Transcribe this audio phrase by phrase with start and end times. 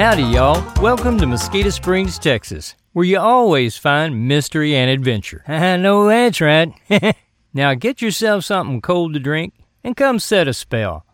[0.00, 0.64] Howdy, y'all.
[0.80, 5.44] Welcome to Mosquito Springs, Texas, where you always find mystery and adventure.
[5.46, 6.72] I know that's right.
[7.52, 9.52] now get yourself something cold to drink
[9.84, 11.04] and come set a spell.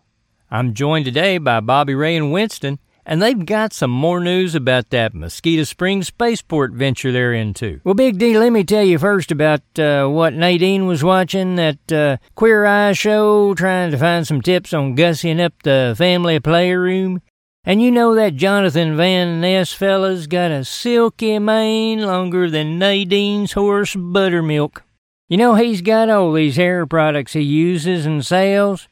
[0.53, 4.91] I'm joined today by Bobby Ray and Winston, and they've got some more news about
[4.91, 7.81] that Mosquito Springs spaceport venture they're into.
[7.83, 11.93] Well, Big D, let me tell you first about uh, what Nadine was watching that
[11.93, 17.21] uh, Queer Eye show, trying to find some tips on gussying up the family playroom.
[17.69, 23.55] And you know that Jonathan Van Ness fella's got a silky mane longer than Nadine's
[23.55, 24.85] horse buttermilk.
[25.29, 28.87] You know he's got all these hair products he uses and sells.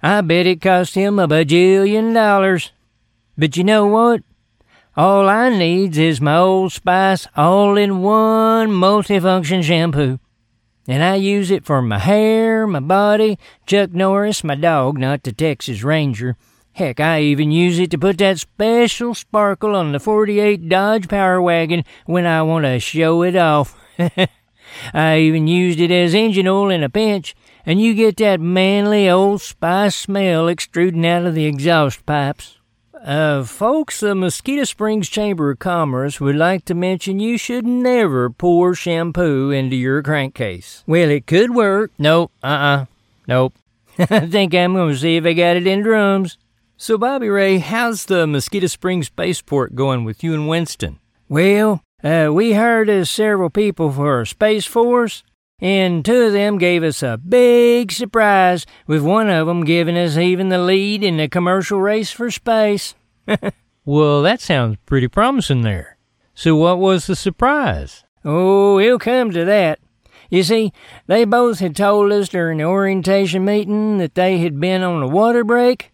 [0.00, 2.70] I bet it cost him a bajillion dollars.
[3.36, 4.22] But you know what?
[4.96, 10.20] All I needs is my Old Spice all-in-one multifunction shampoo.
[10.86, 15.32] And I use it for my hair, my body, Chuck Norris, my dog, not the
[15.32, 16.36] Texas Ranger.
[16.74, 21.40] Heck, I even use it to put that special sparkle on the 48 Dodge Power
[21.40, 23.78] Wagon when I want to show it off.
[24.92, 29.08] I even used it as engine oil in a pinch, and you get that manly
[29.08, 32.58] Old Spice smell extruding out of the exhaust pipes.
[33.04, 38.30] Uh, folks, the Mosquito Springs Chamber of Commerce would like to mention you should never
[38.30, 40.82] pour shampoo into your crankcase.
[40.88, 41.92] Well, it could work.
[41.98, 42.86] Nope, uh-uh,
[43.28, 43.54] nope.
[43.98, 46.36] I think I'm going to see if I got it in drums.
[46.76, 50.98] So, Bobby Ray, how's the Mosquito Springs Spaceport going with you and Winston?
[51.28, 55.22] Well, uh, we hired uh, several people for Space Force,
[55.60, 60.16] and two of them gave us a big surprise, with one of them giving us
[60.16, 62.96] even the lead in the commercial race for space.
[63.84, 65.96] well, that sounds pretty promising there.
[66.34, 68.02] So, what was the surprise?
[68.24, 69.78] Oh, we'll come to that.
[70.28, 70.72] You see,
[71.06, 75.06] they both had told us during the orientation meeting that they had been on a
[75.06, 75.92] water break.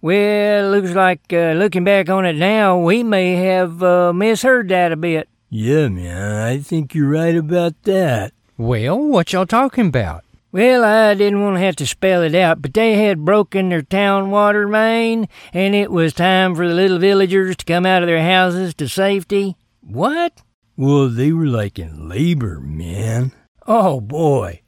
[0.00, 4.92] Well, looks like, uh, looking back on it now, we may have uh, misheard that
[4.92, 5.28] a bit.
[5.50, 8.32] Yeah, man, I think you're right about that.
[8.56, 10.24] Well, what y'all talking about?
[10.52, 13.82] Well, I didn't want to have to spell it out, but they had broken their
[13.82, 18.06] town water main, and it was time for the little villagers to come out of
[18.06, 19.56] their houses to safety.
[19.80, 20.42] What?
[20.76, 23.32] Well, they were like in labor, man.
[23.66, 24.62] Oh, boy.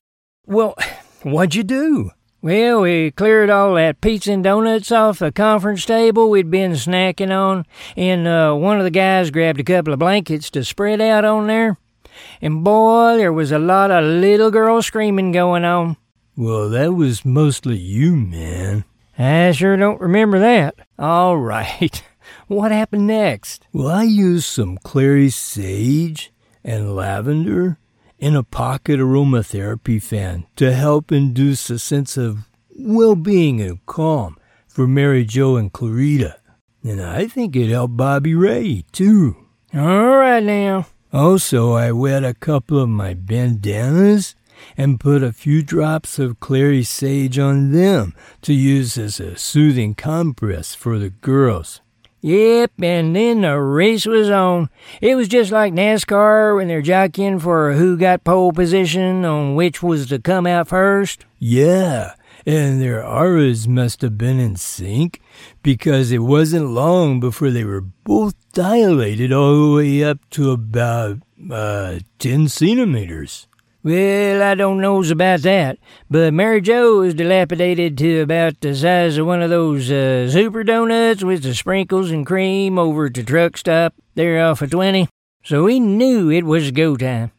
[0.44, 0.74] Well,
[1.22, 2.10] what'd you do?
[2.42, 7.30] Well, we cleared all that pizza and donuts off the conference table we'd been snacking
[7.30, 7.66] on,
[7.98, 11.48] and uh, one of the guys grabbed a couple of blankets to spread out on
[11.48, 11.76] there.
[12.40, 15.98] And boy, there was a lot of little girls screaming going on.
[16.34, 18.84] Well, that was mostly you, man.
[19.18, 20.76] I sure don't remember that.
[20.98, 22.02] All right.
[22.46, 23.66] What happened next?
[23.72, 26.32] Well, I used some clary sage
[26.64, 27.78] and lavender
[28.20, 34.36] in a pocket aromatherapy fan to help induce a sense of well being and calm
[34.68, 36.36] for Mary Jo and Clarita.
[36.84, 39.36] And I think it helped Bobby Ray, too.
[39.74, 40.86] All right now.
[41.12, 44.34] Also, I wet a couple of my bandanas
[44.76, 49.94] and put a few drops of clary sage on them to use as a soothing
[49.94, 51.80] compress for the girls.
[52.22, 54.68] Yep, and then the race was on.
[55.00, 59.82] It was just like NASCAR when they're jockeying for who got pole position on which
[59.82, 61.24] was to come out first.
[61.38, 62.12] Yeah,
[62.44, 65.22] and their auras must have been in sync
[65.62, 71.18] because it wasn't long before they were both dilated all the way up to about
[71.50, 73.46] uh, 10 centimeters.
[73.82, 75.78] Well, I don't knows about that,
[76.10, 80.64] but Mary Jo is dilapidated to about the size of one of those uh, super
[80.64, 85.08] donuts with the sprinkles and cream over at the truck stop there off of 20.
[85.44, 87.32] So we knew it was go time.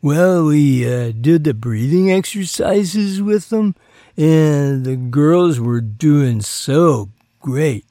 [0.00, 3.74] Well, we uh, did the breathing exercises with them,
[4.16, 7.10] and the girls were doing so
[7.40, 7.84] great.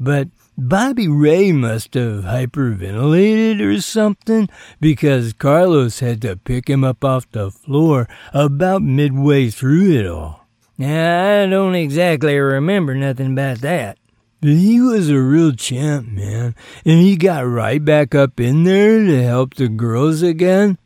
[0.00, 0.26] But
[0.56, 7.30] Bobby Ray must have hyperventilated or something because Carlos had to pick him up off
[7.30, 10.46] the floor about midway through it all.
[10.76, 13.98] Now, I don't exactly remember nothing about that.
[14.42, 16.54] But he was a real champ, man,
[16.84, 20.78] and he got right back up in there to help the girls again.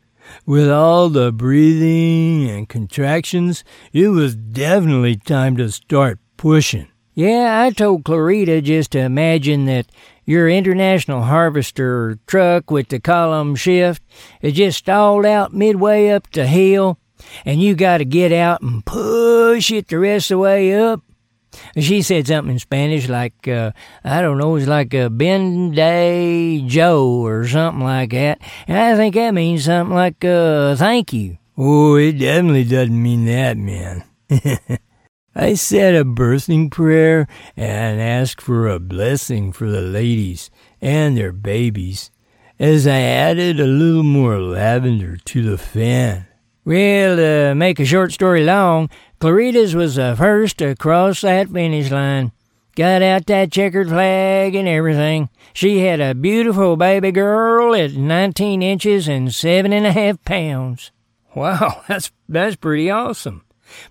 [0.45, 6.87] With all the breathing and contractions, it was definitely time to start pushing.
[7.17, 9.87] Yeah, I told Clarita just to imagine that
[10.25, 14.03] your international harvester truck with the column shift
[14.39, 16.99] is just stalled out midway up the hill,
[17.43, 21.01] and you got to get out and push it the rest of the way up.
[21.75, 23.71] She said something in Spanish like, uh,
[24.03, 28.39] I don't know, it's like a Bende Joe or something like that.
[28.67, 31.39] And I think that means something like, uh, thank you.
[31.57, 34.03] Oh, it definitely doesn't mean that, man.
[35.39, 40.49] I said a birthing prayer and asked for a blessing for the ladies,
[40.81, 42.09] and their babies
[42.57, 46.25] as I added a little more lavender to the fan.
[46.65, 48.89] Well, to make a short story long,
[49.19, 52.31] Claritas was the first to cross that finish line.
[52.75, 55.29] Got out that checkered flag and everything.
[55.53, 60.91] She had a beautiful baby girl at 19 inches and seven and a half pounds.
[61.35, 63.43] Wow, that's that's pretty awesome.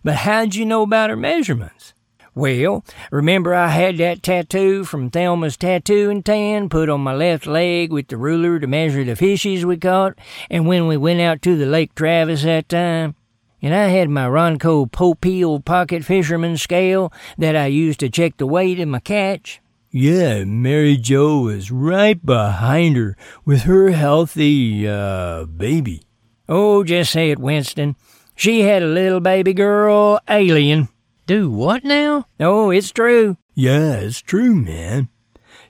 [0.05, 1.94] But how'd you know about her measurements?
[2.34, 7.46] Well, remember I had that tattoo from Thelma's Tattoo and Tan put on my left
[7.46, 10.19] leg with the ruler to measure the fishes we caught,
[10.50, 13.14] and when we went out to the Lake Travis that time?
[13.62, 18.46] And I had my Ronco Popeil pocket fisherman scale that I used to check the
[18.46, 19.62] weight of my catch.
[19.90, 26.02] Yeah, Mary Jo was right behind her with her healthy, uh, baby.
[26.50, 27.96] Oh, just say it, Winston.
[28.37, 30.88] She had a little baby girl, Alien.
[31.27, 32.27] Do what now?
[32.38, 33.38] Oh, it's true.
[33.55, 35.09] Yeah, it's true, man.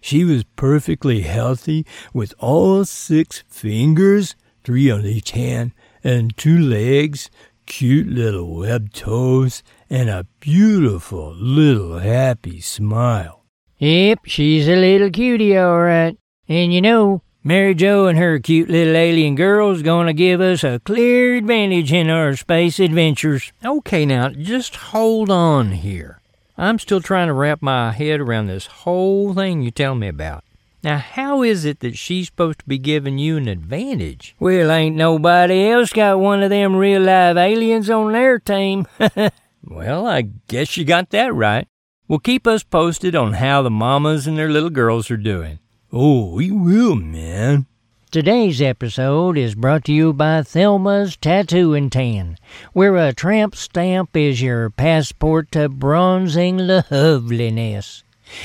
[0.01, 4.35] She was perfectly healthy with all six fingers,
[4.65, 5.73] three on each hand,
[6.03, 7.31] and two legs,
[7.67, 13.45] cute little webbed toes, and a beautiful little happy smile.
[13.79, 16.17] Yep, she's a little cutie, all right.
[16.49, 20.81] And you know, Mary Jo and her cute little alien girl's gonna give us a
[20.81, 23.53] clear advantage in our space adventures.
[23.65, 26.21] Okay, now, just hold on here.
[26.59, 30.43] I'm still trying to wrap my head around this whole thing you tell me about.
[30.83, 34.35] Now, how is it that she's supposed to be giving you an advantage?
[34.41, 38.89] Well, ain't nobody else got one of them real live aliens on their team.
[39.65, 41.69] well, I guess you got that right.
[42.09, 45.61] Well, keep us posted on how the mamas and their little girls are doing.
[45.99, 47.65] Oh, we will, man.
[48.11, 52.37] Today's episode is brought to you by Thelma's Tattoo and Tan,
[52.75, 58.05] where a tramp stamp is your passport to bronzing loveliness.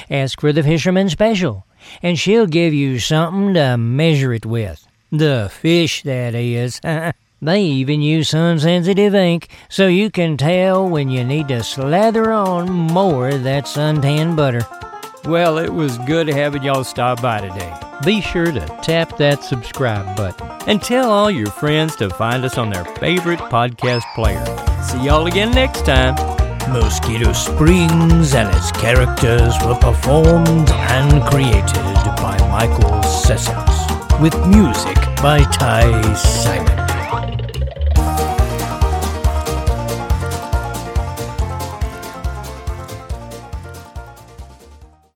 [0.10, 1.66] Ask for the Fisherman Special,
[2.02, 4.88] and she'll give you something to measure it with.
[5.12, 6.80] The fish, that is.
[7.42, 12.32] they even use sun sensitive ink so you can tell when you need to slather
[12.32, 14.66] on more of that suntan butter.
[15.26, 17.74] Well, it was good having y'all stop by today.
[18.04, 22.58] Be sure to tap that subscribe button and tell all your friends to find us
[22.58, 24.44] on their favorite podcast player.
[24.84, 26.16] See y'all again next time.
[26.74, 31.64] Mosquito Springs and its characters were performed and created
[32.18, 36.81] by Michael Sessoms, with music by Ty Simon.